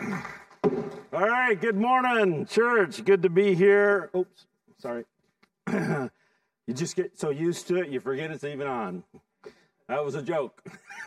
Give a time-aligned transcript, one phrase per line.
[0.00, 3.04] All right, good morning, church.
[3.04, 4.10] Good to be here.
[4.14, 4.46] Oops,
[4.78, 5.04] sorry.
[5.72, 6.10] you
[6.72, 9.02] just get so used to it, you forget it's even on.
[9.88, 10.62] That was a joke.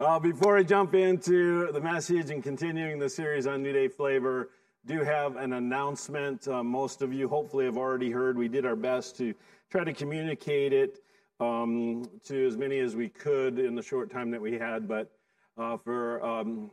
[0.00, 4.50] uh, before I jump into the message and continuing the series on New Day Flavor,
[4.86, 6.46] do have an announcement.
[6.46, 8.36] Uh, most of you hopefully have already heard.
[8.36, 9.34] We did our best to
[9.70, 11.00] try to communicate it
[11.40, 15.10] um, to as many as we could in the short time that we had, but
[15.58, 16.70] uh, for um,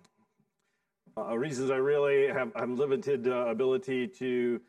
[1.27, 4.59] uh, reasons I really have, limited uh, ability to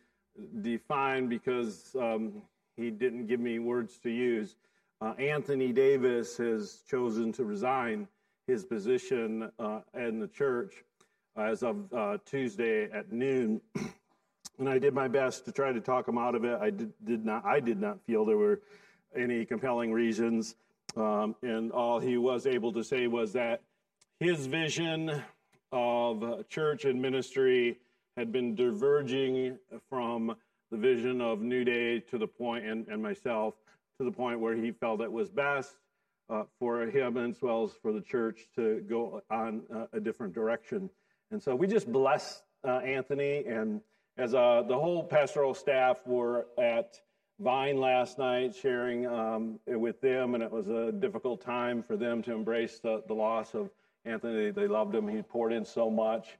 [0.63, 2.43] define because um,
[2.77, 4.57] he didn't give me words to use.
[5.01, 8.07] Uh, Anthony Davis has chosen to resign
[8.47, 10.85] his position uh, in the church
[11.37, 13.61] as of uh, Tuesday at noon.
[14.59, 16.59] and I did my best to try to talk him out of it.
[16.61, 17.45] I did, did not.
[17.45, 18.61] I did not feel there were
[19.17, 20.55] any compelling reasons,
[20.97, 23.63] um, and all he was able to say was that
[24.21, 25.23] his vision
[25.73, 27.79] of church and ministry
[28.17, 30.35] had been diverging from
[30.71, 33.55] the vision of New Day to the point, and, and myself,
[33.99, 35.77] to the point where he felt it was best
[36.29, 40.33] uh, for him as well as for the church to go on uh, a different
[40.33, 40.89] direction.
[41.31, 43.81] And so we just blessed uh, Anthony, and
[44.17, 47.01] as uh, the whole pastoral staff were at
[47.41, 52.23] Vine last night, sharing um, with them, and it was a difficult time for them
[52.25, 53.71] to embrace the, the loss of
[54.05, 54.51] Anthony.
[54.51, 55.09] They loved him.
[55.09, 56.39] He poured in so much.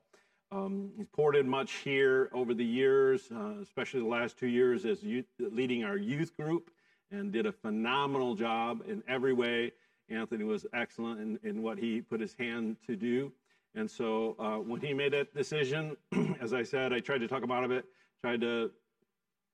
[0.53, 4.85] Um, he's poured in much here over the years, uh, especially the last two years
[4.85, 6.71] as youth, leading our youth group,
[7.13, 9.73] and did a phenomenal job in every way.
[10.09, 13.31] Anthony was excellent in, in what he put his hand to do.
[13.77, 15.97] And so uh, when he made that decision,
[16.41, 17.85] as I said, I tried to talk him out of it,
[18.21, 18.73] tried to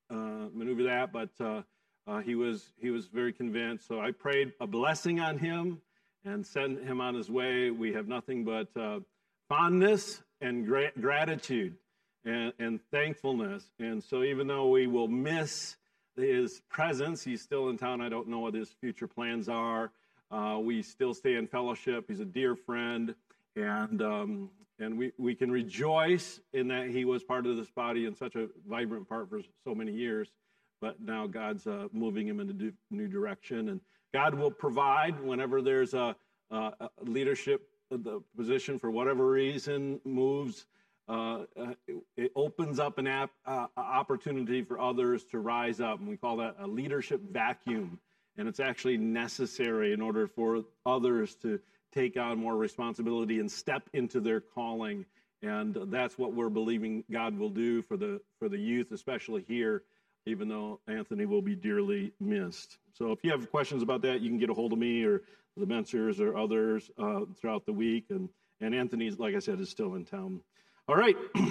[0.08, 1.62] uh, maneuver that, but uh,
[2.06, 3.86] uh, he was he was very convinced.
[3.86, 5.82] So I prayed a blessing on him
[6.26, 7.70] and send him on his way.
[7.70, 9.00] We have nothing but uh,
[9.48, 11.76] fondness and gra- gratitude
[12.24, 13.70] and, and thankfulness.
[13.78, 15.76] And so even though we will miss
[16.16, 18.00] his presence, he's still in town.
[18.00, 19.92] I don't know what his future plans are.
[20.30, 22.06] Uh, we still stay in fellowship.
[22.08, 23.14] He's a dear friend,
[23.54, 24.50] and um,
[24.80, 28.34] and we, we can rejoice in that he was part of this body and such
[28.34, 30.32] a vibrant part for so many years.
[30.80, 33.80] But now God's uh, moving him in a new direction, and
[34.12, 36.16] God will provide whenever there's a,
[36.50, 40.66] a leadership the position for whatever reason moves.
[41.08, 41.72] Uh, uh
[42.16, 46.56] it opens up an uh, opportunity for others to rise up, and we call that
[46.58, 47.98] a leadership vacuum.
[48.38, 51.60] And it's actually necessary in order for others to
[51.94, 55.06] take on more responsibility and step into their calling.
[55.42, 59.84] And that's what we're believing God will do for the for the youth, especially here,
[60.26, 62.78] even though Anthony will be dearly missed.
[62.92, 65.22] So if you have questions about that, you can get a hold of me or
[65.56, 68.06] the Mencers or others uh, throughout the week.
[68.10, 68.28] And
[68.60, 70.40] and Anthony, like I said, is still in town.
[70.88, 71.16] All right.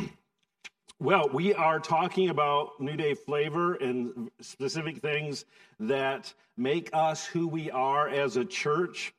[0.97, 5.43] Well, we are talking about New Day flavor and specific things
[5.77, 9.13] that make us who we are as a church.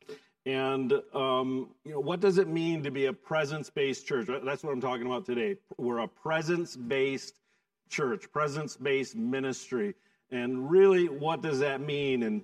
[0.47, 4.27] And um, you know, what does it mean to be a presence-based church?
[4.43, 5.57] That's what I'm talking about today.
[5.77, 7.35] We're a presence-based
[7.89, 9.95] church, presence-based ministry.
[10.31, 12.23] And really, what does that mean?
[12.23, 12.43] And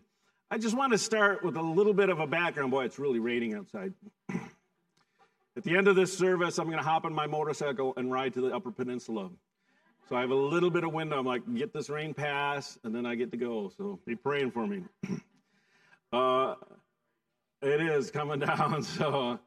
[0.49, 2.71] I just want to start with a little bit of a background.
[2.71, 3.93] Boy, it's really raining outside.
[5.55, 8.33] At the end of this service, I'm going to hop on my motorcycle and ride
[8.33, 9.29] to the Upper Peninsula.
[10.09, 11.13] So I have a little bit of wind.
[11.13, 13.71] I'm like, get this rain pass, and then I get to go.
[13.77, 14.83] So be praying for me.
[16.11, 16.53] Uh,
[17.63, 18.83] it is coming down.
[18.83, 19.39] So,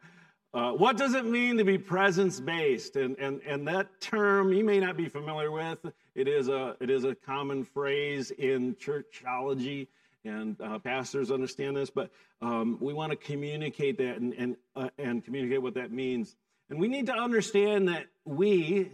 [0.54, 2.96] uh, what does it mean to be presence based?
[2.96, 5.78] And, and, and that term you may not be familiar with.
[6.14, 9.88] It is a, it is a common phrase in churchology,
[10.24, 14.88] and uh, pastors understand this, but um, we want to communicate that and, and, uh,
[14.98, 16.36] and communicate what that means.
[16.70, 18.90] And we need to understand that we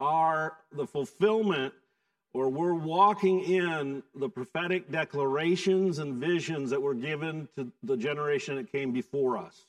[0.00, 1.74] are the fulfillment
[2.34, 8.56] or we're walking in the prophetic declarations and visions that were given to the generation
[8.56, 9.66] that came before us.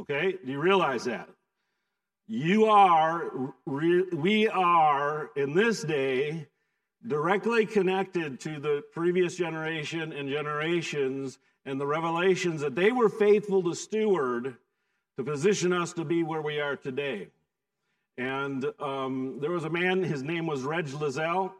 [0.00, 0.38] Okay?
[0.44, 1.28] Do you realize that?
[2.26, 6.46] You are, we are in this day
[7.06, 13.62] directly connected to the previous generation and generations and the revelations that they were faithful
[13.64, 14.56] to steward
[15.16, 17.28] to position us to be where we are today.
[18.16, 21.52] And um, there was a man, his name was Reg Layzell,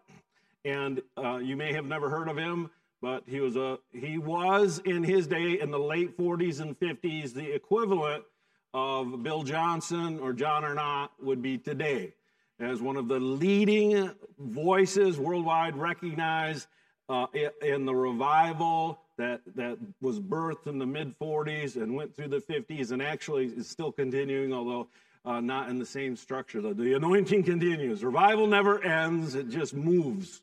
[0.65, 2.71] and uh, you may have never heard of him,
[3.03, 7.33] but he was a he was in his day in the late 40s and 50s
[7.33, 8.25] the equivalent
[8.73, 12.15] of Bill Johnson or John Arnott would be today
[12.61, 16.69] as one of the leading voices worldwide recognized
[17.09, 17.27] uh,
[17.63, 22.41] in the revival that, that was birthed in the mid 40s and went through the
[22.41, 24.89] 50s and actually is still continuing, although
[25.25, 26.61] uh, not in the same structure.
[26.61, 28.05] The, the anointing continues.
[28.05, 30.43] Revival never ends, it just moves.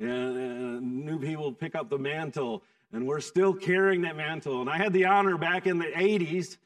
[0.00, 4.60] And, and new people pick up the mantle, and we're still carrying that mantle.
[4.60, 6.56] And I had the honor back in the 80s.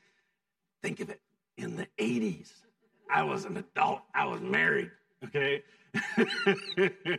[0.82, 1.20] Think of it,
[1.56, 2.50] in the 80s.
[3.10, 4.90] I was an adult, I was married,
[5.24, 5.62] okay?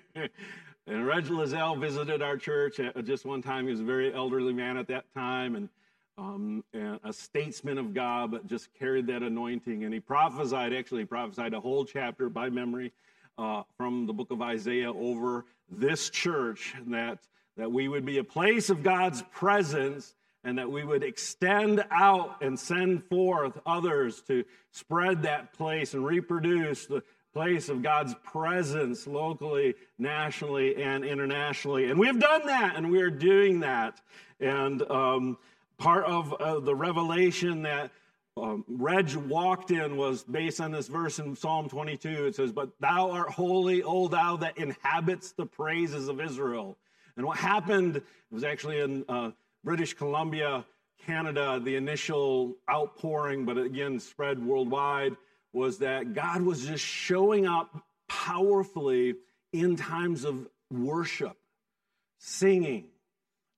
[0.86, 3.66] And Reg Layzell visited our church just one time.
[3.66, 5.70] He was a very elderly man at that time and,
[6.18, 9.86] um, and a statesman of God, but just carried that anointing.
[9.86, 12.92] And he prophesied, actually, he prophesied a whole chapter by memory
[13.38, 17.20] uh, from the book of Isaiah over this church that,
[17.56, 22.42] that we would be a place of God's presence and that we would extend out
[22.42, 27.04] and send forth others to spread that place and reproduce the,
[27.34, 31.90] place of God's presence locally, nationally, and internationally.
[31.90, 34.00] And we've done that, and we're doing that.
[34.40, 35.38] And um,
[35.78, 37.92] part of uh, the revelation that
[38.38, 42.26] um, Reg walked in was based on this verse in Psalm 22.
[42.28, 46.78] It says, But thou art holy, O thou that inhabits the praises of Israel.
[47.18, 48.02] And what happened
[48.32, 49.32] was actually in uh,
[49.64, 50.66] British Columbia,
[51.06, 55.16] Canada, the initial outpouring, but again spread worldwide
[55.52, 59.16] was that God was just showing up powerfully
[59.52, 61.38] in times of worship,
[62.18, 62.86] singing.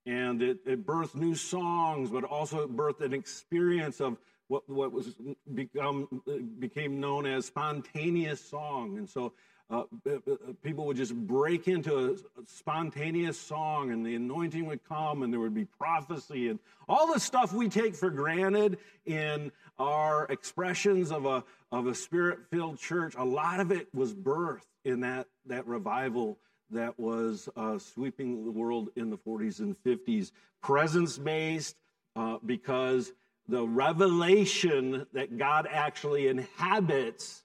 [0.05, 4.17] And it, it birthed new songs, but also birthed an experience of
[4.47, 5.15] what, what was
[5.53, 6.21] become
[6.59, 8.97] became known as spontaneous song.
[8.97, 9.33] And so
[9.69, 10.19] uh, uh,
[10.63, 12.15] people would just break into a
[12.45, 17.19] spontaneous song and the anointing would come and there would be prophecy and all the
[17.19, 23.15] stuff we take for granted in our expressions of a, of a spirit filled church.
[23.17, 26.37] A lot of it was birthed in that, that revival
[26.69, 30.31] that was uh, sweeping the world in the 40s and 50s.
[30.61, 31.75] Presence based
[32.15, 33.13] uh, because
[33.47, 37.43] the revelation that God actually inhabits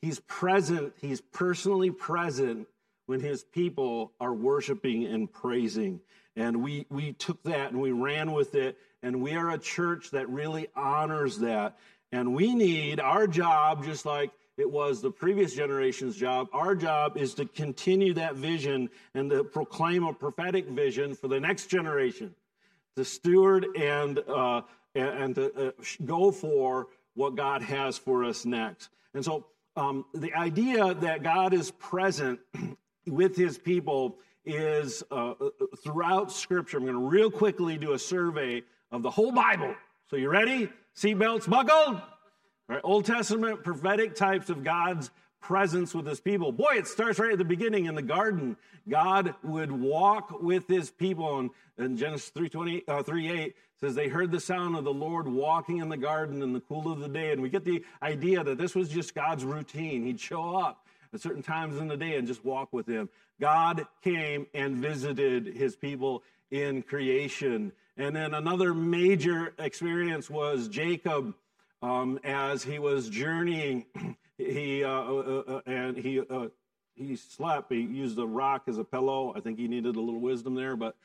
[0.00, 2.68] He's present, he's personally present
[3.06, 6.00] when his people are worshiping and praising.
[6.36, 8.78] And we, we took that and we ran with it.
[9.02, 11.78] And we are a church that really honors that.
[12.12, 17.16] And we need our job, just like it was the previous generation's job, our job
[17.16, 22.34] is to continue that vision and to proclaim a prophetic vision for the next generation,
[22.96, 24.62] to steward and, uh,
[24.96, 25.70] and to uh,
[26.04, 28.90] go for what God has for us next.
[29.14, 29.46] And so
[29.78, 32.40] um, the idea that God is present
[33.06, 35.50] with his people is uh, uh,
[35.84, 36.78] throughout Scripture.
[36.78, 39.74] I'm going to real quickly do a survey of the whole Bible.
[40.10, 40.68] So, you ready?
[40.96, 41.96] Seatbelts buckled?
[41.96, 42.02] All
[42.68, 46.52] right, Old Testament prophetic types of God's presence with his people.
[46.52, 48.56] Boy, it starts right at the beginning in the garden.
[48.88, 51.38] God would walk with his people.
[51.38, 54.92] And in Genesis 3, 20, uh, 3 8 says, They heard the sound of the
[54.92, 57.32] Lord walking in the garden in the cool of the day.
[57.32, 60.04] And we get the idea that this was just God's routine.
[60.04, 63.08] He'd show up at certain times in the day and just walk with him.
[63.40, 67.72] God came and visited his people in creation.
[67.96, 71.34] And then another major experience was Jacob
[71.82, 73.86] um, as he was journeying
[74.38, 76.46] he uh, uh, uh, and he uh,
[76.94, 77.72] he slept.
[77.72, 79.34] He used a rock as a pillow.
[79.36, 80.96] I think he needed a little wisdom there, but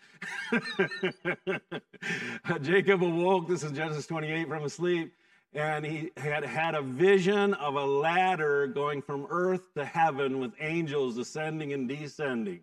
[2.62, 3.48] Jacob awoke.
[3.48, 5.14] This is Genesis 28 from asleep,
[5.54, 10.54] and he had had a vision of a ladder going from earth to heaven with
[10.60, 12.62] angels ascending and descending.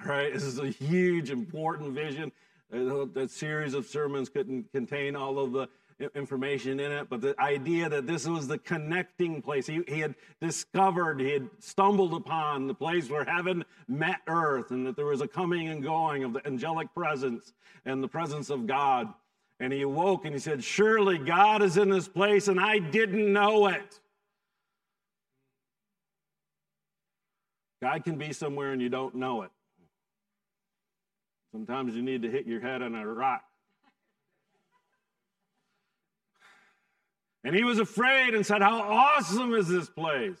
[0.00, 2.32] All right, this is a huge, important vision.
[2.70, 5.68] That series of sermons couldn't contain all of the
[6.14, 9.66] information in it, but the idea that this was the connecting place.
[9.66, 14.86] He, he had discovered, he had stumbled upon the place where heaven met earth, and
[14.86, 17.52] that there was a coming and going of the angelic presence
[17.84, 19.12] and the presence of God.
[19.60, 23.32] And he awoke and he said, Surely God is in this place, and I didn't
[23.32, 24.00] know it.
[27.80, 29.50] God can be somewhere and you don't know it.
[31.52, 33.44] Sometimes you need to hit your head on a rock
[37.44, 40.38] And he was afraid and said, How awesome is this place?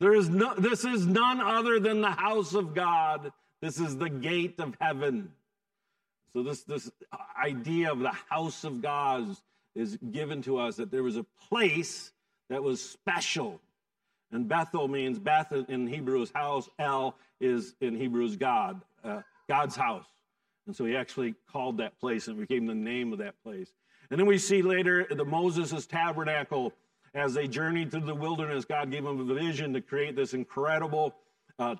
[0.00, 3.32] There is no, this is none other than the house of God.
[3.60, 5.32] This is the gate of heaven.
[6.32, 6.90] So, this, this
[7.42, 9.36] idea of the house of God
[9.74, 12.12] is given to us that there was a place
[12.50, 13.60] that was special.
[14.30, 20.06] And Bethel means Beth in Hebrews house, El is in Hebrews God, uh, God's house.
[20.66, 23.72] And so he actually called that place and became the name of that place.
[24.10, 26.72] And then we see later the Moses' tabernacle
[27.14, 28.64] as they journeyed through the wilderness.
[28.64, 31.14] God gave them a vision to create this incredible
[31.58, 31.74] uh,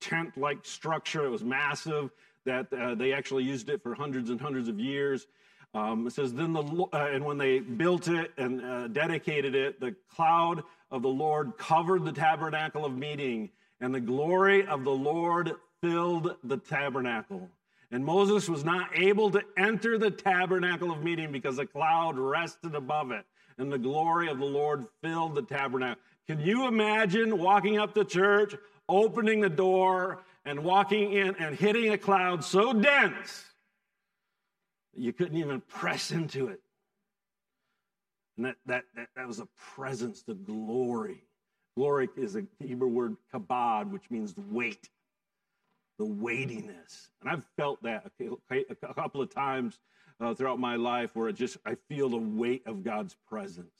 [0.00, 1.24] tent like structure.
[1.24, 2.10] It was massive.
[2.44, 5.26] that uh, they actually used it for hundreds and hundreds of years.
[5.74, 9.80] Um, it says, then the uh, and when they built it and uh, dedicated it,
[9.80, 13.50] the cloud of the Lord covered the tabernacle of meeting,
[13.80, 17.48] and the glory of the Lord filled the tabernacle.
[17.90, 22.74] And Moses was not able to enter the tabernacle of meeting because the cloud rested
[22.74, 23.24] above it,
[23.58, 26.00] and the glory of the Lord filled the tabernacle.
[26.26, 28.54] Can you imagine walking up to church,
[28.88, 33.44] opening the door, and walking in and hitting a cloud so dense
[34.94, 36.60] that you couldn't even press into it?
[38.36, 41.24] And that, that, that, that was a presence, the glory.
[41.76, 44.88] Glory is a Hebrew word kabod, which means weight
[46.00, 47.10] the weightiness.
[47.20, 48.10] And I've felt that
[48.50, 49.78] a couple of times
[50.18, 53.76] uh, throughout my life where it just, I feel the weight of God's presence.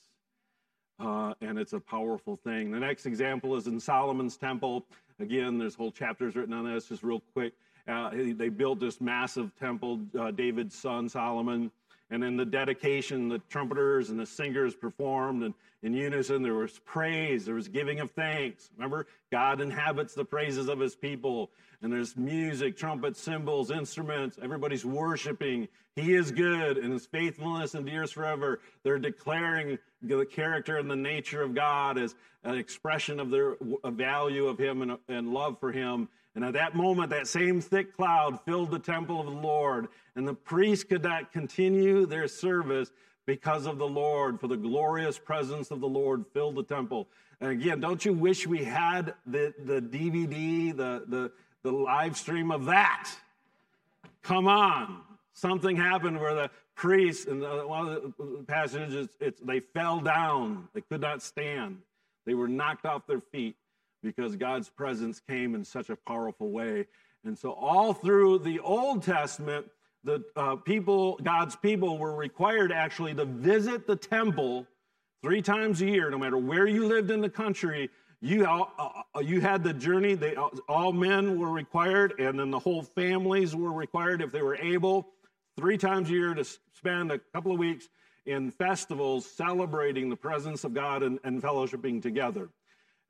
[0.99, 2.73] Uh, and it's a powerful thing.
[2.73, 4.85] The next example is in Solomon's temple.
[5.19, 7.55] Again, there's whole chapters written on this, just real quick.
[7.89, 11.71] Uh, they built this massive temple, uh, David's son Solomon.
[12.11, 16.79] And in the dedication, the trumpeters and the singers performed, and in unison there was
[16.81, 18.71] praise, there was giving of thanks.
[18.77, 21.51] Remember, God inhabits the praises of his people.
[21.83, 24.39] And there's music, trumpets, cymbals, instruments.
[24.43, 25.69] Everybody's worshiping.
[25.97, 28.61] He is good, and his faithfulness endures forever.
[28.83, 32.15] They're declaring the character and the nature of God as
[32.45, 36.09] an expression of their value of him and, and love for him.
[36.35, 40.27] And at that moment, that same thick cloud filled the temple of the Lord, and
[40.27, 42.93] the priests could not continue their service
[43.27, 47.09] because of the Lord, for the glorious presence of the Lord filled the temple.
[47.41, 51.33] And again, don't you wish we had the, the DVD, the, the,
[51.63, 53.11] the live stream of that?
[54.23, 55.01] Come on.
[55.33, 60.69] Something happened where the priests, and one of the passages, it's, they fell down.
[60.75, 61.79] They could not stand.
[62.25, 63.57] They were knocked off their feet
[64.03, 66.87] because God's presence came in such a powerful way.
[67.25, 69.67] And so, all through the Old Testament,
[70.05, 74.67] the uh, people, God's people, were required actually to visit the temple
[75.23, 77.91] three times a year, no matter where you lived in the country.
[78.23, 78.65] You, uh,
[79.15, 82.83] uh you had the journey, they, uh, all men were required, and then the whole
[82.83, 85.09] families were required, if they were able,
[85.57, 87.89] three times a year to spend a couple of weeks
[88.27, 92.49] in festivals celebrating the presence of God and, and fellowshipping together.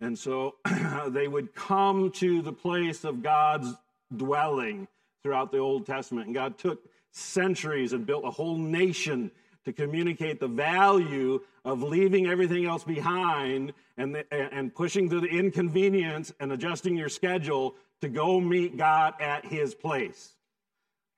[0.01, 0.57] And so
[1.09, 3.75] they would come to the place of God's
[4.17, 4.89] dwelling
[5.23, 6.27] throughout the Old Testament.
[6.27, 6.81] And God took
[7.13, 9.31] centuries and built a whole nation
[9.65, 15.29] to communicate the value of leaving everything else behind and, the, and pushing through the
[15.29, 20.35] inconvenience and adjusting your schedule to go meet God at his place.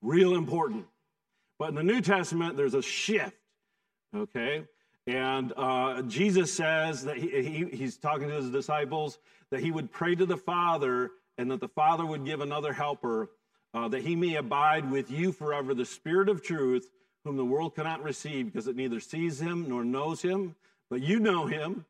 [0.01, 0.87] Real important.
[1.59, 3.37] But in the New Testament, there's a shift,
[4.17, 4.65] okay?
[5.07, 9.19] And uh, Jesus says that he, he, he's talking to his disciples
[9.51, 13.31] that he would pray to the Father and that the Father would give another helper
[13.75, 16.91] uh, that he may abide with you forever, the Spirit of truth,
[17.25, 20.55] whom the world cannot receive because it neither sees him nor knows him,
[20.91, 21.85] but you know him.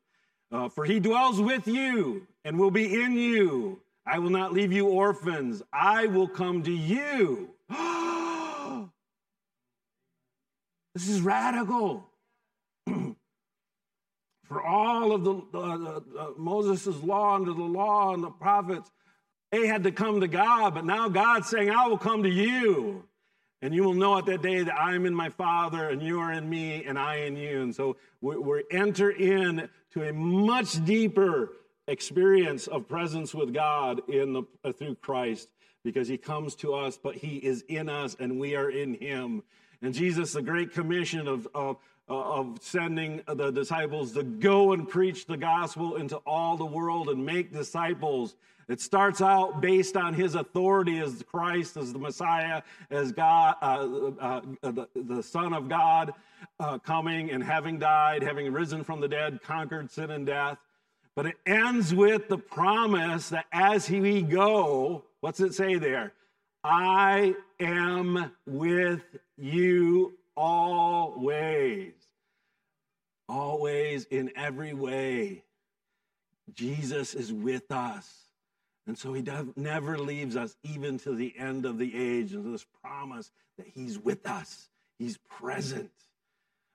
[0.50, 3.81] Uh, for he dwells with you and will be in you.
[4.04, 5.62] I will not leave you orphans.
[5.73, 7.50] I will come to you.
[10.95, 12.12] this is radical.
[14.52, 18.90] For all of the uh, Moses' law under the law and the prophets,
[19.50, 23.04] they had to come to God, but now God's saying, I will come to you.
[23.62, 26.21] And you will know at that day that I am in my Father, and you
[26.21, 27.62] are in me, and I in you.
[27.62, 31.52] And so we, we enter in to a much deeper
[31.87, 35.49] experience of presence with God in the, uh, through Christ
[35.82, 39.42] because he comes to us, but he is in us and we are in him.
[39.80, 41.76] And Jesus, the great commission of, of,
[42.09, 47.25] of sending the disciples to go and preach the gospel into all the world and
[47.25, 48.35] make disciples
[48.68, 53.66] it starts out based on his authority as Christ, as the Messiah, as God, uh,
[54.21, 56.14] uh, uh, the, the, Son of God,
[56.61, 60.59] uh, coming and having died, having risen from the dead, conquered sin and death.
[61.14, 66.12] But it ends with the promise that as we go, what's it say there?
[66.64, 69.02] I am with
[69.37, 71.93] you always.
[73.29, 75.45] Always in every way.
[76.55, 78.23] Jesus is with us.
[78.87, 79.25] And so he
[79.57, 82.33] never leaves us even to the end of the age.
[82.33, 85.91] And this promise that he's with us, he's present.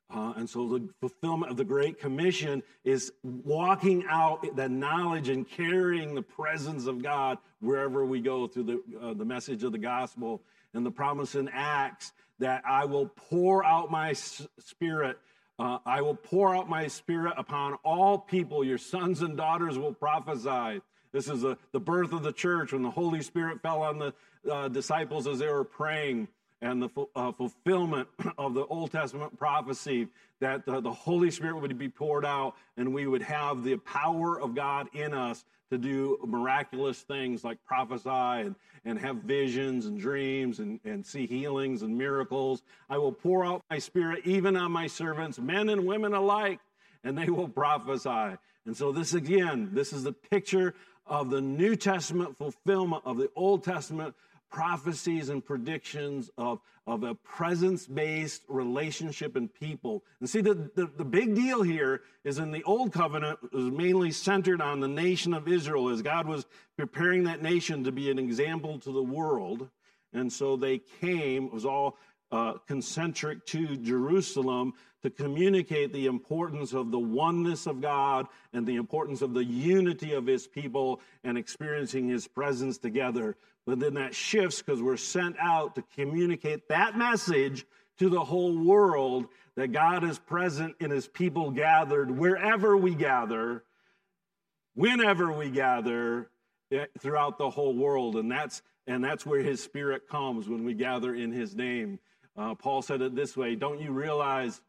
[0.10, 5.48] Uh, and so the fulfillment of the Great Commission is walking out that knowledge and
[5.48, 9.78] carrying the presence of God wherever we go through the, uh, the message of the
[9.78, 10.42] gospel
[10.78, 15.18] and the promise in Acts that I will pour out my spirit.
[15.60, 18.64] Uh, I will pour out my spirit upon all people.
[18.64, 20.82] Your sons and daughters will prophesy.
[21.12, 24.14] This is a, the birth of the church when the Holy Spirit fell on the
[24.50, 26.28] uh, disciples as they were praying
[26.62, 30.08] and the uh, fulfillment of the Old Testament prophecy
[30.40, 34.40] that the, the Holy Spirit would be poured out and we would have the power
[34.40, 40.00] of God in us to do miraculous things like prophesy and, and have visions and
[40.00, 42.64] dreams and, and see healings and miracles.
[42.90, 46.60] I will pour out my spirit even on my servants, men and women alike,
[47.04, 48.38] and they will prophesy.
[48.66, 50.74] And so, this again, this is the picture
[51.06, 54.14] of the New Testament fulfillment of the Old Testament
[54.50, 60.04] prophecies and predictions of, of a presence based relationship and people.
[60.20, 64.12] And see, the, the, the, big deal here is in the Old Covenant was mainly
[64.12, 66.46] centered on the nation of Israel as God was
[66.78, 69.70] preparing that nation to be an example to the world.
[70.14, 71.98] And so they came, it was all
[72.32, 74.74] uh, concentric to Jerusalem
[75.04, 80.14] to communicate the importance of the oneness of God and the importance of the unity
[80.14, 83.38] of his people and experiencing his presence together.
[83.68, 87.66] But then that shifts because we're sent out to communicate that message
[88.00, 93.66] to the whole world that God is present in his people gathered wherever we gather,
[94.74, 96.30] whenever we gather
[96.72, 98.16] eh, throughout the whole world.
[98.16, 102.00] And that's, and that's where his spirit comes when we gather in his name.
[102.38, 104.62] Uh, Paul said it this way Don't you realize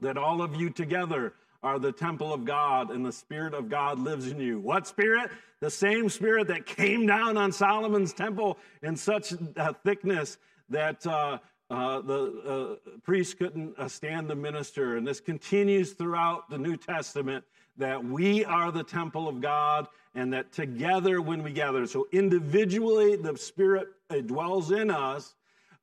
[0.00, 3.98] that all of you together are the temple of God and the Spirit of God
[3.98, 4.60] lives in you.
[4.60, 5.30] What Spirit?
[5.60, 10.38] The same Spirit that came down on Solomon's temple in such uh, thickness
[10.68, 11.38] that uh,
[11.70, 14.96] uh, the uh, priest couldn't uh, stand the minister.
[14.96, 17.44] And this continues throughout the New Testament
[17.76, 23.16] that we are the temple of God and that together when we gather, so individually
[23.16, 23.88] the Spirit
[24.26, 25.34] dwells in us,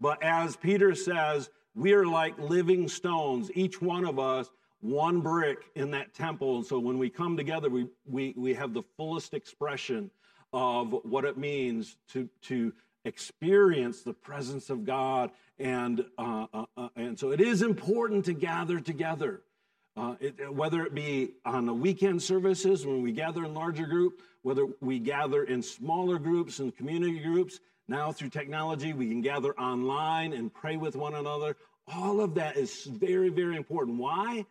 [0.01, 4.49] but as Peter says, we are like living stones, each one of us
[4.85, 6.57] one brick in that temple.
[6.57, 10.11] And so when we come together, we, we, we have the fullest expression
[10.53, 12.71] of what it means to, to
[13.03, 15.31] experience the presence of God.
[15.59, 19.41] And, uh, uh, uh, and so it is important to gather together.
[19.97, 24.21] Uh, it, whether it be on the weekend services when we gather in larger group,
[24.41, 29.57] whether we gather in smaller groups and community groups, now through technology we can gather
[29.57, 31.55] online and pray with one another.
[31.87, 33.97] All of that is very, very important.
[33.97, 34.45] Why?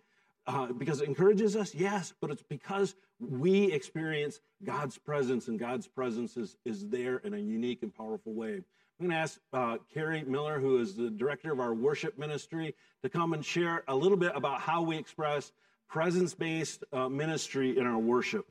[0.47, 1.75] Uh, because it encourages us?
[1.75, 7.35] Yes, but it's because we experience God's presence, and God's presence is, is there in
[7.35, 8.61] a unique and powerful way.
[9.01, 12.75] I'm going to ask uh, Carrie Miller, who is the director of our worship ministry,
[13.03, 15.53] to come and share a little bit about how we express
[15.89, 18.47] presence based uh, ministry in our worship.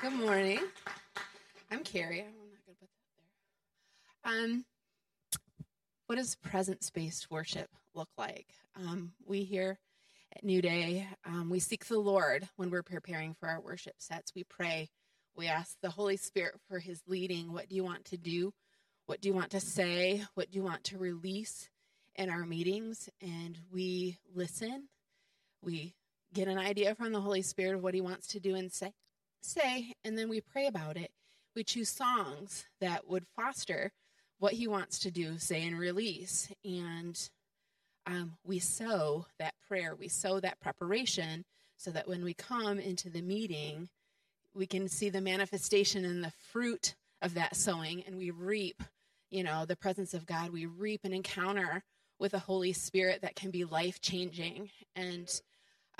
[0.00, 0.58] Good morning.
[1.70, 2.20] I'm Carrie.
[2.20, 2.88] I'm not going to put that
[4.24, 4.44] there.
[4.44, 4.64] Um,
[6.12, 8.48] what does presence based worship look like?
[8.76, 9.78] Um, we here
[10.36, 14.34] at New Day, um, we seek the Lord when we're preparing for our worship sets.
[14.34, 14.90] We pray,
[15.34, 17.50] we ask the Holy Spirit for his leading.
[17.50, 18.52] What do you want to do?
[19.06, 20.22] What do you want to say?
[20.34, 21.70] What do you want to release
[22.16, 23.08] in our meetings?
[23.22, 24.88] And we listen.
[25.62, 25.94] We
[26.34, 28.92] get an idea from the Holy Spirit of what he wants to do and say,
[29.40, 31.10] say, and then we pray about it.
[31.56, 33.92] We choose songs that would foster
[34.42, 36.52] what he wants to do, say, and release.
[36.64, 37.16] And
[38.08, 41.44] um, we sow that prayer, we sow that preparation
[41.76, 43.88] so that when we come into the meeting,
[44.52, 48.82] we can see the manifestation and the fruit of that sowing and we reap,
[49.30, 50.50] you know, the presence of God.
[50.50, 51.84] We reap an encounter
[52.18, 54.70] with the Holy Spirit that can be life changing.
[54.96, 55.32] And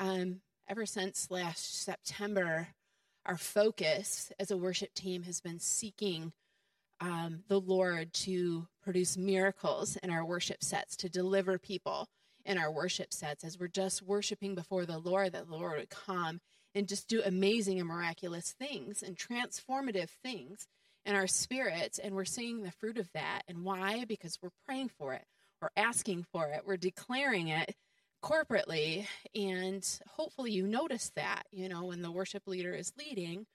[0.01, 2.67] um, ever since last September,
[3.25, 6.33] our focus as a worship team has been seeking
[7.03, 12.09] um, the Lord to produce miracles in our worship sets, to deliver people
[12.45, 15.91] in our worship sets as we're just worshiping before the Lord, that the Lord would
[15.91, 16.41] come
[16.75, 20.69] and just do amazing and miraculous things and transformative things
[21.05, 21.99] in our spirits.
[21.99, 23.43] And we're seeing the fruit of that.
[23.49, 24.05] And why?
[24.07, 25.25] Because we're praying for it,
[25.61, 27.75] we're asking for it, we're declaring it
[28.25, 29.07] corporately.
[29.35, 29.85] And
[30.17, 33.47] hopefully you notice that, you know, when the worship leader is leading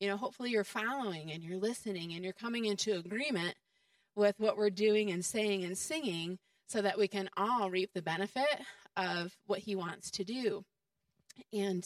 [0.00, 3.54] you know, hopefully you're following and you're listening and you're coming into agreement
[4.14, 8.02] with what we're doing and saying and singing so that we can all reap the
[8.02, 8.60] benefit
[8.96, 10.64] of what he wants to do.
[11.52, 11.84] And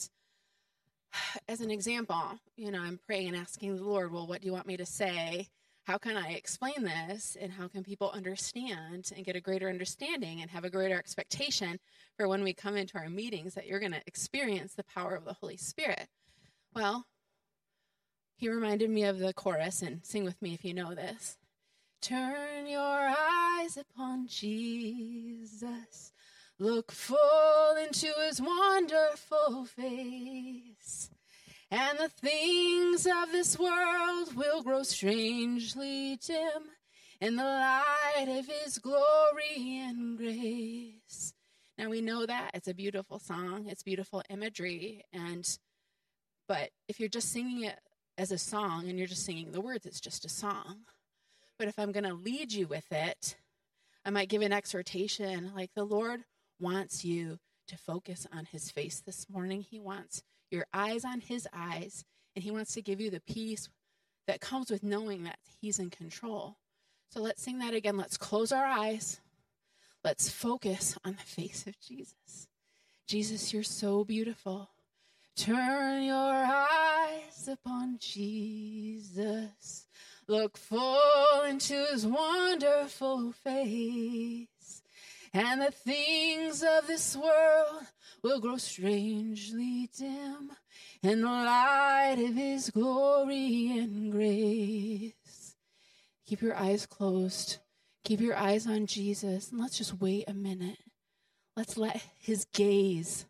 [1.49, 4.53] as an example, you know, I'm praying and asking the Lord, well, what do you
[4.53, 5.49] want me to say?
[5.85, 7.37] How can I explain this?
[7.41, 11.81] And how can people understand and get a greater understanding and have a greater expectation
[12.17, 15.25] for when we come into our meetings that you're going to experience the power of
[15.25, 16.07] the Holy Spirit?
[16.75, 17.07] Well,
[18.41, 21.37] he reminded me of the chorus, and sing with me if you know this.
[22.01, 26.13] Turn your eyes upon Jesus,
[26.59, 31.11] Look full into his wonderful face,
[31.71, 36.63] and the things of this world will grow strangely dim
[37.21, 41.35] in the light of his glory and grace.
[41.77, 45.47] Now we know that it's a beautiful song, it's beautiful imagery, and
[46.49, 47.79] but if you're just singing it
[48.21, 50.81] as a song and you're just singing the words, it's just a song.
[51.59, 53.37] But if I'm going to lead you with it,
[54.05, 56.21] I might give an exhortation like the Lord
[56.61, 59.63] wants you to focus on his face this morning.
[59.63, 62.05] He wants your eyes on his eyes,
[62.37, 63.71] and he wants to give you the peace
[64.27, 66.57] that comes with knowing that he's in control.
[67.09, 67.97] So let's sing that again.
[67.97, 69.21] Let's close our eyes.
[70.05, 72.49] Let's focus on the face of Jesus.
[73.07, 74.69] Jesus, you're so beautiful.
[75.37, 79.87] Turn your eyes upon Jesus.
[80.29, 84.83] Look full into his wonderful face,
[85.33, 87.83] and the things of this world
[88.23, 90.53] will grow strangely dim
[91.03, 95.57] in the light of his glory and grace.
[96.27, 97.59] Keep your eyes closed.
[98.05, 100.79] Keep your eyes on Jesus, and let's just wait a minute.
[101.57, 103.27] Let's let his gaze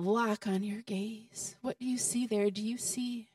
[0.00, 1.56] lock on your gaze.
[1.60, 2.50] What do you see there?
[2.50, 3.28] Do you see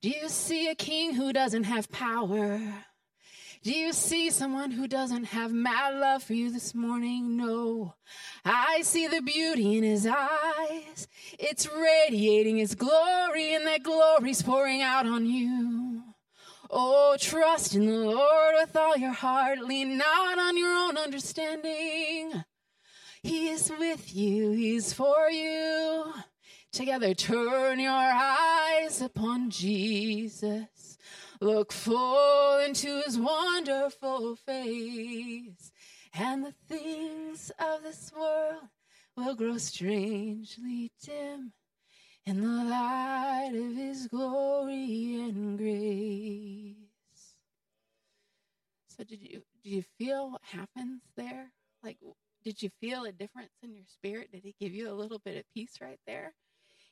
[0.00, 2.60] do you see a king who doesn't have power?
[3.64, 7.36] Do you see someone who doesn't have mad love for you this morning?
[7.36, 7.94] No.
[8.44, 11.08] I see the beauty in his eyes.
[11.36, 16.04] It's radiating his glory, and that glory's pouring out on you.
[16.70, 19.58] Oh, trust in the Lord with all your heart.
[19.58, 22.44] Lean not on your own understanding.
[23.22, 26.12] He is with you, He's for you.
[26.72, 30.98] Together, turn your eyes upon Jesus.
[31.40, 35.72] Look full into his wonderful face,
[36.12, 38.68] and the things of this world
[39.16, 41.52] will grow strangely dim
[42.26, 47.34] in the light of his glory and grace.
[48.88, 51.52] So did you do you feel what happens there?
[51.82, 51.98] Like
[52.48, 54.32] did you feel a difference in your spirit?
[54.32, 56.32] Did he give you a little bit of peace right there?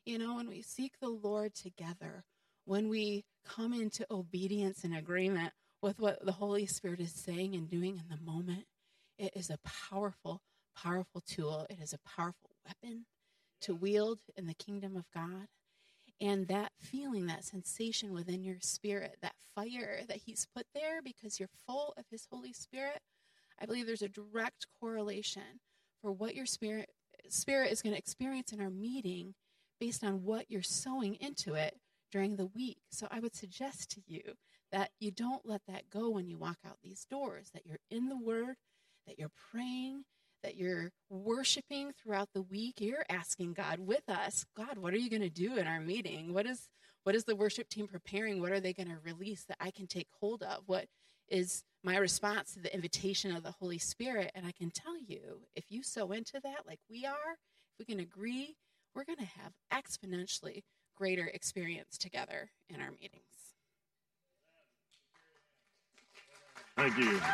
[0.04, 2.24] You know, when we seek the Lord together,
[2.66, 7.70] when we come into obedience and agreement with what the Holy Spirit is saying and
[7.70, 8.66] doing in the moment,
[9.18, 10.42] it is a powerful,
[10.76, 11.66] powerful tool.
[11.70, 13.06] It is a powerful weapon
[13.62, 15.46] to wield in the kingdom of God.
[16.20, 21.40] And that feeling, that sensation within your spirit, that fire that He's put there because
[21.40, 23.00] you're full of His Holy Spirit,
[23.60, 25.60] I believe there's a direct correlation
[26.02, 26.90] for what your spirit
[27.28, 29.34] spirit is going to experience in our meeting
[29.80, 31.74] based on what you're sowing into it
[32.12, 32.78] during the week.
[32.90, 34.22] So I would suggest to you
[34.72, 38.08] that you don't let that go when you walk out these doors, that you're in
[38.08, 38.56] the Word,
[39.06, 40.04] that you're praying,
[40.42, 42.74] that you're worshiping throughout the week.
[42.80, 46.32] You're asking God with us, God, what are you going to do in our meeting?
[46.32, 46.68] What is
[47.04, 48.40] what is the worship team preparing?
[48.40, 50.62] What are they going to release that I can take hold of?
[50.66, 50.86] What
[51.28, 54.32] is my response to the invitation of the Holy Spirit?
[54.34, 57.36] And I can tell you, if you sow into that like we are,
[57.72, 58.56] if we can agree
[58.96, 60.62] we're going to have exponentially
[60.96, 63.22] greater experience together in our meetings.
[66.76, 67.20] Thank you.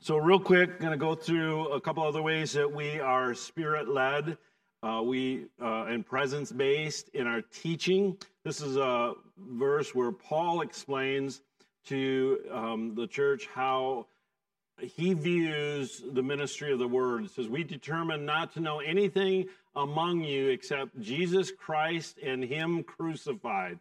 [0.00, 3.90] So, real quick, going to go through a couple other ways that we are spirit
[3.90, 4.38] led.
[4.82, 8.16] Uh, we uh, and presence based in our teaching.
[8.48, 11.42] This is a verse where Paul explains
[11.88, 14.06] to um, the church how
[14.80, 17.26] he views the ministry of the word.
[17.26, 22.84] It says, We determine not to know anything among you except Jesus Christ and Him
[22.84, 23.80] crucified.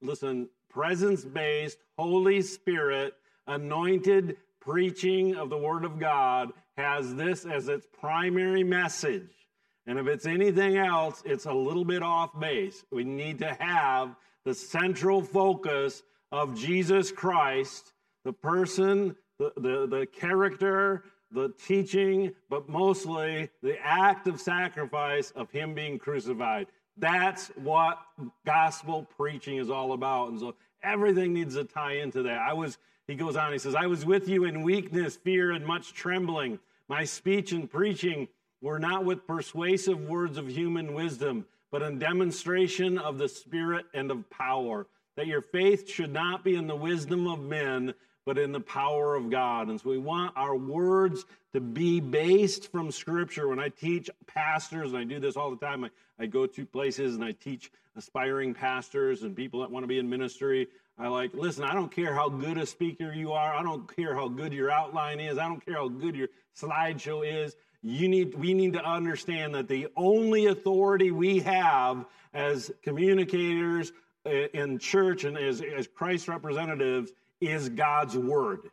[0.00, 3.12] Listen, presence based, Holy Spirit,
[3.46, 9.45] anointed preaching of the Word of God has this as its primary message.
[9.86, 12.84] And if it's anything else, it's a little bit off base.
[12.90, 17.92] We need to have the central focus of Jesus Christ,
[18.24, 25.50] the person, the, the, the character, the teaching, but mostly the act of sacrifice of
[25.50, 26.66] him being crucified.
[26.96, 27.98] That's what
[28.44, 30.30] gospel preaching is all about.
[30.30, 32.38] And so everything needs to tie into that.
[32.38, 35.66] I was, he goes on, he says, I was with you in weakness, fear, and
[35.66, 36.58] much trembling.
[36.88, 38.28] My speech and preaching
[38.66, 44.10] were not with persuasive words of human wisdom, but in demonstration of the Spirit and
[44.10, 48.50] of power, that your faith should not be in the wisdom of men, but in
[48.50, 49.68] the power of God.
[49.68, 53.46] And so we want our words to be based from Scripture.
[53.46, 56.66] When I teach pastors, and I do this all the time, I, I go to
[56.66, 60.66] places and I teach aspiring pastors and people that want to be in ministry.
[60.98, 63.54] I like, listen, I don't care how good a speaker you are.
[63.54, 65.38] I don't care how good your outline is.
[65.38, 66.28] I don't care how good your
[66.60, 67.54] slideshow is.
[67.82, 73.92] You need, we need to understand that the only authority we have as communicators
[74.24, 78.70] uh, in church and as, as Christ representatives is God's word.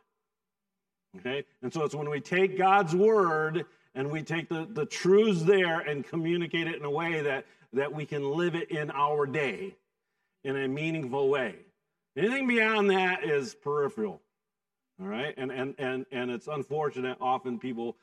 [1.18, 1.44] Okay?
[1.62, 5.80] And so it's when we take God's word and we take the, the truths there
[5.80, 9.76] and communicate it in a way that, that we can live it in our day
[10.42, 11.56] in a meaningful way.
[12.16, 14.20] Anything beyond that is peripheral.
[15.00, 15.34] All right?
[15.36, 17.96] And and and and it's unfortunate often people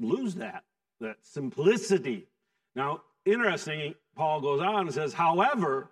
[0.00, 0.64] lose that,
[1.00, 2.26] that simplicity.
[2.74, 5.90] Now, interesting, Paul goes on and says, however,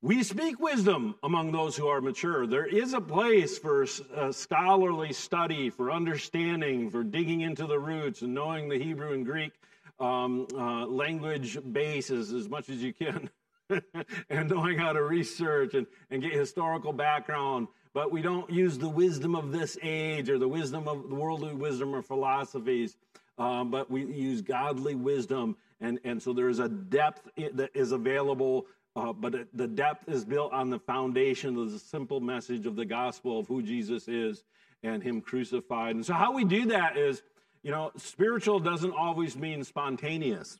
[0.00, 2.44] we speak wisdom among those who are mature.
[2.46, 8.22] There is a place for uh, scholarly study, for understanding, for digging into the roots
[8.22, 9.52] and knowing the Hebrew and Greek
[10.00, 13.30] um, uh, language bases as much as you can,
[14.28, 17.68] and knowing how to research and, and get historical background.
[17.94, 21.54] But we don't use the wisdom of this age or the wisdom of the worldly
[21.54, 22.96] wisdom or philosophies,
[23.38, 25.56] um, but we use godly wisdom.
[25.80, 30.08] And, and so there is a depth that is available uh, but it, the depth
[30.08, 34.06] is built on the foundation of the simple message of the gospel of who Jesus
[34.06, 34.44] is
[34.82, 35.94] and Him crucified.
[35.96, 37.22] And so, how we do that is,
[37.62, 40.58] you know, spiritual doesn't always mean spontaneous.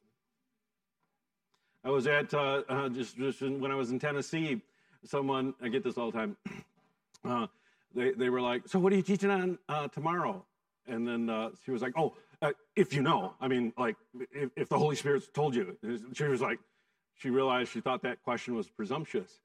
[1.84, 4.62] I was at uh, uh, just, just when I was in Tennessee.
[5.04, 6.36] Someone I get this all the time.
[7.24, 7.46] Uh,
[7.94, 10.44] they they were like, "So what are you teaching on uh, tomorrow?"
[10.86, 12.14] And then uh, she was like, "Oh,
[12.74, 13.96] if you know, I mean, like
[14.32, 15.76] if, if the Holy Spirit's told you."
[16.14, 16.58] She was like,
[17.14, 19.40] she realized she thought that question was presumptuous.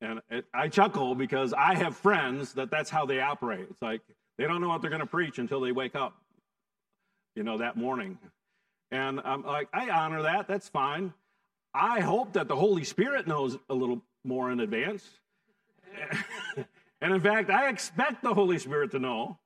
[0.00, 3.66] And it, I chuckle because I have friends that that's how they operate.
[3.70, 4.00] It's like
[4.38, 6.14] they don't know what they're going to preach until they wake up,
[7.34, 8.18] you know, that morning.
[8.90, 10.48] And I'm like, I honor that.
[10.48, 11.12] That's fine.
[11.74, 15.06] I hope that the Holy Spirit knows a little more in advance.
[17.00, 19.38] and in fact, I expect the Holy Spirit to know.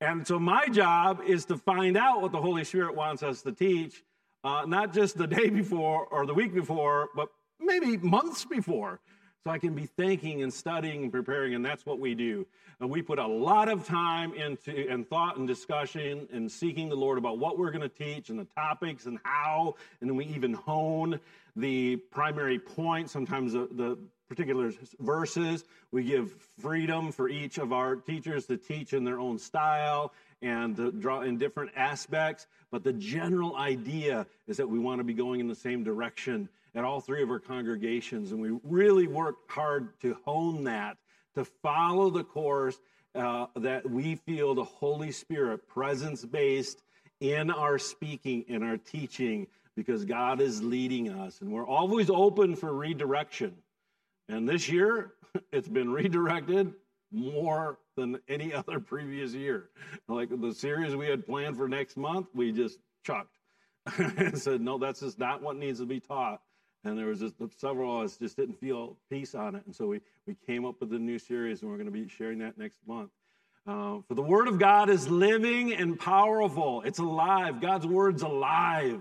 [0.00, 3.52] And so my job is to find out what the Holy Spirit wants us to
[3.52, 4.02] teach
[4.42, 7.28] uh, not just the day before or the week before, but
[7.60, 9.00] maybe months before.
[9.44, 12.46] So I can be thinking and studying and preparing, and that's what we do.
[12.80, 16.96] And we put a lot of time into and thought and discussion and seeking the
[16.96, 20.24] Lord about what we're going to teach and the topics and how, and then we
[20.26, 21.20] even hone
[21.56, 25.64] the primary point, sometimes the, the particular verses.
[25.92, 30.76] We give freedom for each of our teachers to teach in their own style and
[30.76, 32.46] to draw in different aspects.
[32.70, 36.48] But the general idea is that we want to be going in the same direction
[36.74, 38.32] at all three of our congregations.
[38.32, 40.96] And we really work hard to hone that,
[41.34, 42.78] to follow the course
[43.14, 46.82] uh, that we feel the Holy Spirit, presence based
[47.20, 51.40] in our speaking, in our teaching, because God is leading us.
[51.40, 53.54] And we're always open for redirection.
[54.28, 55.14] And this year,
[55.52, 56.72] it's been redirected
[57.12, 59.70] more than any other previous year.
[60.08, 63.38] Like the series we had planned for next month, we just chucked
[63.98, 66.40] and said, no, that's just not what needs to be taught.
[66.84, 69.62] And there was just several of us just didn't feel peace on it.
[69.64, 72.06] And so we, we came up with a new series, and we're going to be
[72.08, 73.10] sharing that next month.
[73.66, 76.82] Uh, for the Word of God is living and powerful.
[76.82, 77.62] It's alive.
[77.62, 79.00] God's Word's alive.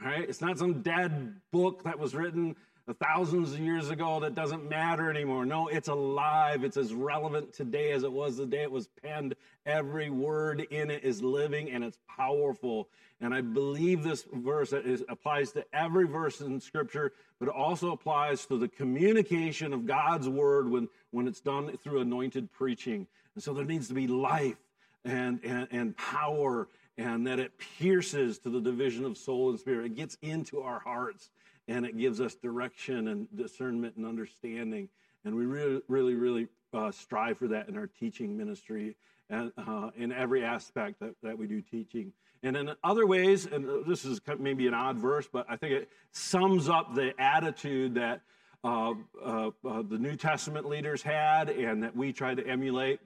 [0.00, 0.28] Right?
[0.28, 2.54] It's not some dead book that was written
[2.94, 5.44] thousands of years ago that doesn't matter anymore.
[5.44, 6.62] No, it's alive.
[6.62, 9.34] It's as relevant today as it was the day it was penned.
[9.64, 12.88] Every word in it is living and it's powerful.
[13.20, 17.90] And I believe this verse is, applies to every verse in Scripture, but it also
[17.90, 23.06] applies to the communication of God's word when, when it's done through anointed preaching.
[23.34, 24.56] And so there needs to be life
[25.04, 26.68] and, and, and power
[26.98, 29.86] and that it pierces to the division of soul and spirit.
[29.86, 31.30] It gets into our hearts
[31.68, 34.88] and it gives us direction and discernment and understanding.
[35.24, 38.96] And we really, really, really uh, strive for that in our teaching ministry
[39.28, 42.12] and uh, in every aspect that, that we do teaching.
[42.42, 45.88] And in other ways, and this is maybe an odd verse, but I think it
[46.12, 48.20] sums up the attitude that
[48.62, 53.00] uh, uh, uh the New Testament leaders had and that we try to emulate.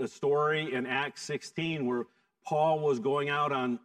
[0.00, 2.04] A story in Acts 16 where
[2.46, 3.78] Paul was going out on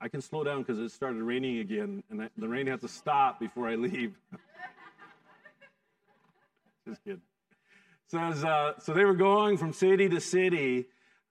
[0.00, 3.40] I can slow down because it started raining again, and the rain has to stop
[3.40, 4.14] before I leave.
[6.88, 7.20] Just kidding.
[8.08, 10.86] Says uh, so they were going from city to city,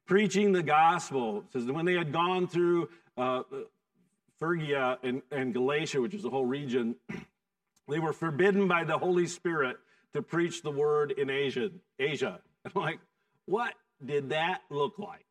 [0.05, 1.39] preaching the gospel.
[1.39, 3.43] It says when they had gone through uh,
[4.37, 6.95] Phrygia and, and Galatia, which is the whole region,
[7.87, 9.77] they were forbidden by the Holy Spirit
[10.13, 11.69] to preach the word in Asia.
[11.99, 12.41] Asia.
[12.65, 12.99] I'm like,
[13.45, 13.73] What
[14.03, 15.24] did that look like?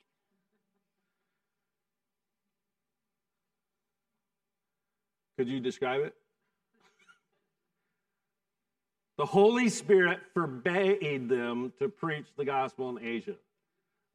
[5.37, 6.14] Could you describe it?
[9.16, 13.37] The Holy Spirit forbade them to preach the gospel in Asia.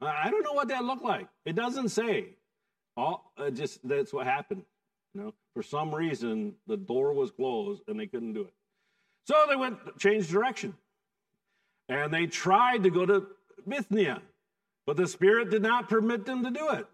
[0.02, 1.26] I don't know what that looked like.
[1.44, 2.30] It doesn't say.
[2.96, 4.62] All uh, just that's what happened.
[5.14, 8.52] You know, for some reason the door was closed and they couldn't do it.
[9.26, 10.74] So they went changed direction,
[11.88, 13.26] and they tried to go to
[13.66, 14.22] Bithynia,
[14.86, 16.86] but the Spirit did not permit them to do it.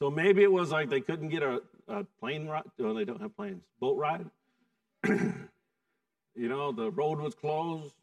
[0.00, 2.64] So maybe it was like they couldn't get a, a plane ride.
[2.78, 3.62] No, they don't have planes.
[3.80, 4.30] Boat ride.
[5.06, 7.94] you know, the road was closed.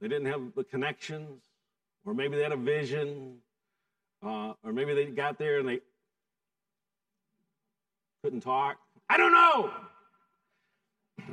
[0.00, 1.42] They didn't have the connections,
[2.04, 3.36] or maybe they had a vision,
[4.24, 5.80] uh, or maybe they got there and they
[8.24, 8.78] couldn't talk.
[9.08, 9.70] I don't know.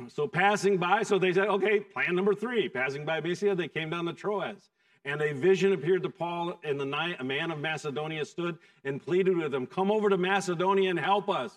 [0.08, 2.68] So passing by, so they said, okay, plan number three.
[2.68, 4.70] Passing by Mysia, they came down to Troas.
[5.04, 7.16] And a vision appeared to Paul in the night.
[7.20, 11.28] A man of Macedonia stood and pleaded with him, Come over to Macedonia and help
[11.28, 11.56] us.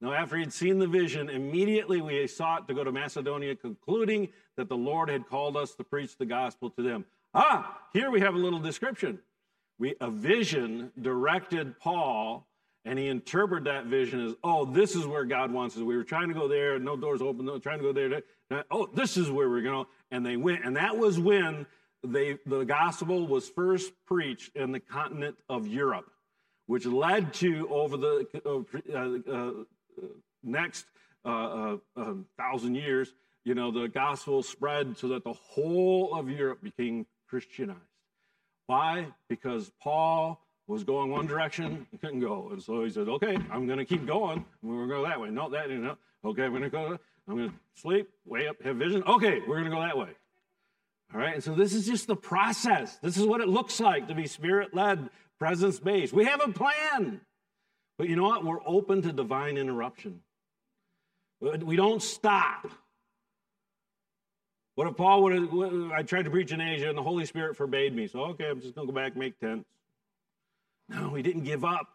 [0.00, 4.68] Now, after he'd seen the vision, immediately we sought to go to Macedonia, concluding that
[4.68, 7.06] the Lord had called us to preach the gospel to them.
[7.32, 9.18] Ah, here we have a little description.
[9.78, 12.46] We, a vision directed Paul,
[12.84, 15.82] and he interpreted that vision as, oh, this is where God wants us.
[15.82, 18.22] We were trying to go there, no doors open, no, trying to go there.
[18.70, 19.86] Oh, this is where we're going.
[20.10, 20.64] And they went.
[20.64, 21.66] And that was when
[22.04, 26.10] they, the gospel was first preached in the continent of Europe,
[26.66, 29.48] which led to, over the uh, uh,
[30.02, 30.08] uh
[30.42, 30.84] next
[31.24, 33.14] uh, uh, um, thousand years,
[33.44, 37.80] you know, the gospel spread so that the whole of Europe became Christianized.
[38.66, 39.06] Why?
[39.28, 42.48] Because Paul was going one direction, he couldn't go.
[42.52, 44.44] And so he said, okay, I'm going to keep going.
[44.62, 45.30] We're going to go that way.
[45.30, 45.96] No, that, you know.
[46.24, 46.98] Okay, I'm going to go.
[47.28, 49.02] I'm going to sleep, way up, have vision.
[49.04, 50.10] Okay, we're going to go that way.
[51.12, 52.96] All right, and so this is just the process.
[52.98, 56.12] This is what it looks like to be spirit led, presence based.
[56.12, 57.20] We have a plan.
[57.98, 58.44] But you know what?
[58.44, 60.20] We're open to divine interruption.
[61.40, 62.68] We don't stop.
[64.74, 67.56] What if Paul would have, I tried to preach in Asia and the Holy Spirit
[67.56, 68.08] forbade me.
[68.08, 69.68] So, okay, I'm just going to go back and make tents.
[70.88, 71.86] No, he didn't give up.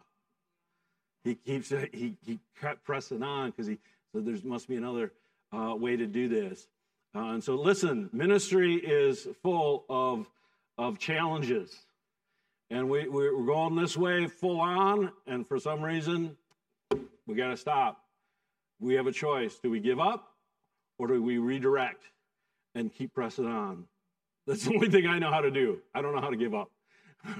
[1.23, 3.77] He keeps, he, he kept pressing on because he
[4.13, 5.11] said there must be another
[5.51, 6.67] uh, way to do this.
[7.15, 10.29] Uh, and so, listen, ministry is full of,
[10.77, 11.75] of challenges.
[12.69, 16.37] And we, we're going this way full on, and for some reason,
[17.25, 18.03] we got to stop.
[18.79, 19.57] We have a choice.
[19.61, 20.33] Do we give up
[20.99, 22.03] or do we redirect
[22.75, 23.85] and keep pressing on?
[24.45, 25.79] That's the only thing I know how to do.
[25.95, 26.69] I don't know how to give up.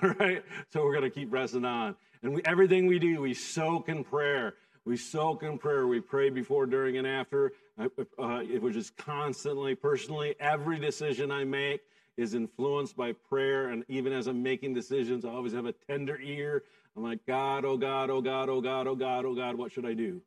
[0.03, 0.43] All right?
[0.73, 1.95] So we're going to keep pressing on.
[2.23, 4.55] And we, everything we do, we soak in prayer.
[4.86, 5.88] We soak in prayer.
[5.88, 7.53] We pray before, during, and after.
[7.80, 11.82] Uh, it was just constantly, personally, every decision I make
[12.18, 13.70] is influenced by prayer.
[13.70, 16.63] And even as I'm making decisions, I always have a tender ear.
[16.98, 19.86] I'm like, God, oh God, oh God, oh God, oh God, oh God, what should
[19.86, 20.22] I do?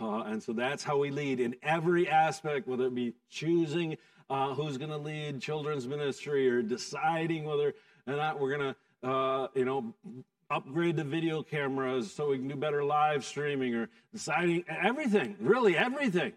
[0.00, 3.98] Uh, and so that's how we lead in every aspect, whether it be choosing
[4.30, 7.74] uh, who's going to lead children's ministry or deciding whether
[8.06, 9.92] or not we're going to, uh, you know,
[10.50, 15.76] upgrade the video cameras so we can do better live streaming or deciding everything, really
[15.76, 16.32] everything.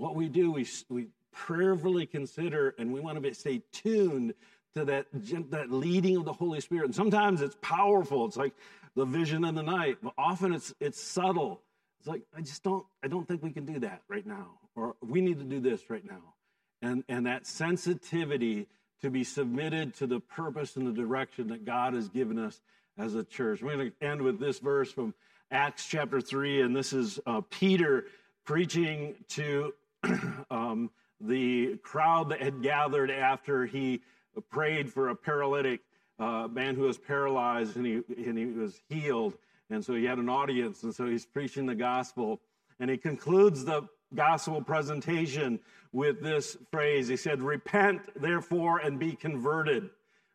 [0.00, 4.32] What we do, we, we prayerfully consider and we want to be, stay tuned
[4.74, 5.06] to that,
[5.50, 6.86] that leading of the Holy Spirit.
[6.86, 8.24] And sometimes it's powerful.
[8.24, 8.54] It's like
[8.96, 11.60] the vision in the night, but often it's, it's subtle.
[11.98, 14.46] It's like, I just don't, I don't think we can do that right now.
[14.74, 16.34] Or we need to do this right now.
[16.80, 18.68] And, and that sensitivity
[19.02, 22.58] to be submitted to the purpose and the direction that God has given us
[22.96, 23.60] as a church.
[23.60, 25.12] We're going to end with this verse from
[25.50, 28.06] Acts chapter 3, and this is uh, Peter
[28.44, 29.74] preaching to
[30.50, 34.02] um, the crowd that had gathered after he
[34.50, 35.80] prayed for a paralytic
[36.18, 39.34] uh, man who was paralyzed and he, and he was healed.
[39.70, 42.40] And so he had an audience, and so he's preaching the gospel.
[42.80, 45.60] And he concludes the gospel presentation
[45.92, 47.08] with this phrase.
[47.08, 49.90] He said, Repent, therefore, and be converted.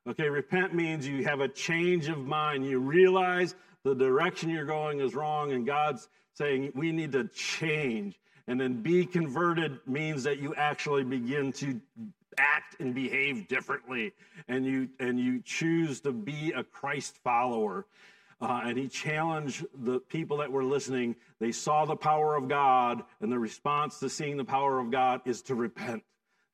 [0.08, 2.66] Okay, repent means you have a change of mind.
[2.66, 8.20] You realize the direction you're going is wrong, and God's saying we need to change.
[8.48, 11.82] And then be converted means that you actually begin to
[12.38, 14.14] act and behave differently,
[14.48, 17.86] and you and you choose to be a Christ follower.
[18.42, 21.16] Uh, and he challenged the people that were listening.
[21.40, 25.22] They saw the power of God, and the response to seeing the power of God
[25.26, 26.04] is to repent,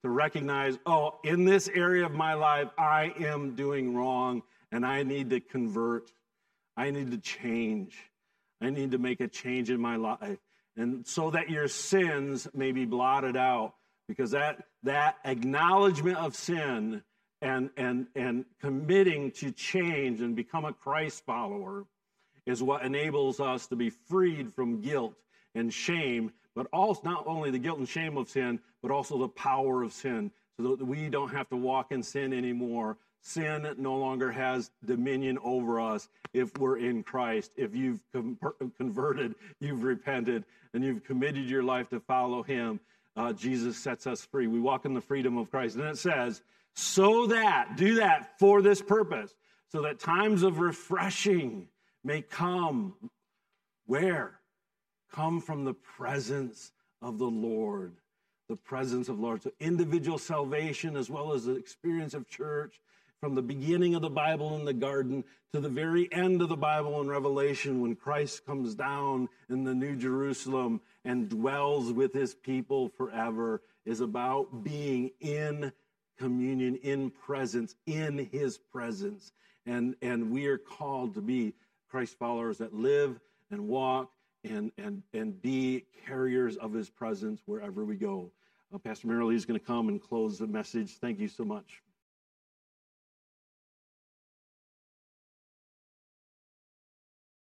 [0.04, 5.02] to recognize, oh, in this area of my life, I am doing wrong, and I
[5.02, 6.14] need to convert.
[6.78, 7.98] I need to change.
[8.62, 10.38] I need to make a change in my life.
[10.78, 13.74] And so that your sins may be blotted out,
[14.08, 17.04] because that, that acknowledgement of sin
[17.42, 21.86] and, and, and committing to change and become a Christ follower
[22.46, 25.16] is what enables us to be freed from guilt
[25.56, 29.28] and shame, but also not only the guilt and shame of sin, but also the
[29.28, 30.32] power of sin,
[30.62, 32.98] that we don't have to walk in sin anymore.
[33.22, 37.52] Sin no longer has dominion over us if we're in Christ.
[37.56, 38.00] If you've
[38.78, 42.80] converted, you've repented, and you've committed your life to follow Him,
[43.16, 44.48] uh, Jesus sets us free.
[44.48, 45.76] We walk in the freedom of Christ.
[45.76, 46.42] And it says,
[46.74, 49.36] so that, do that for this purpose,
[49.72, 51.68] so that times of refreshing
[52.04, 52.96] may come.
[53.86, 54.40] Where?
[55.12, 57.98] Come from the presence of the Lord.
[58.52, 59.42] The presence of Lord.
[59.42, 62.82] So individual salvation as well as the experience of church
[63.22, 65.24] from the beginning of the Bible in the garden
[65.54, 69.74] to the very end of the Bible in Revelation when Christ comes down in the
[69.74, 75.72] New Jerusalem and dwells with his people forever is about being in
[76.20, 79.32] communion, in presence, in his presence.
[79.66, 81.54] And, and we are called to be
[81.90, 83.18] Christ followers that live
[83.50, 84.12] and walk
[84.44, 88.30] and, and, and be carriers of his presence wherever we go.
[88.80, 90.98] Pastor Marilee is going to come and close the message.
[90.98, 91.82] Thank you so much.